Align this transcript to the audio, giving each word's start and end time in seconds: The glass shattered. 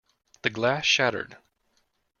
The 0.41 0.49
glass 0.49 0.83
shattered. 0.87 1.37